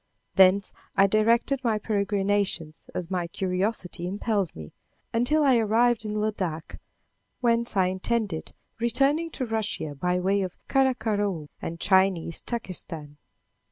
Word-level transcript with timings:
Thence 0.33 0.73
I 0.97 1.05
directed 1.05 1.63
my 1.63 1.77
peregrinations 1.77 2.89
as 2.95 3.11
my 3.11 3.27
curiosity 3.27 4.07
impelled 4.07 4.55
me, 4.55 4.73
until 5.13 5.43
I 5.43 5.57
arrived 5.57 6.05
in 6.05 6.15
Ladak, 6.19 6.79
whence 7.39 7.77
I 7.77 7.85
intended 7.85 8.53
returning 8.79 9.29
to 9.29 9.45
Russia 9.45 9.93
by 9.93 10.19
way 10.19 10.41
of 10.41 10.57
Karakoroum 10.67 11.49
and 11.61 11.79
Chinese 11.79 12.41
Turkestan. 12.41 13.17